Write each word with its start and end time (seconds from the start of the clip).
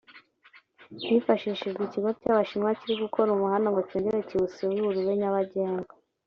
hifashishijwe 1.03 1.81
ikigo 1.83 2.09
cy’Abashinwa 2.19 2.69
kiri 2.79 2.93
gukora 3.03 3.29
umuhanda 3.31 3.67
ngo 3.69 3.81
cyongere 3.89 4.19
kuwusibura 4.27 4.83
ube 5.01 5.13
nyabagendwa 5.21 5.93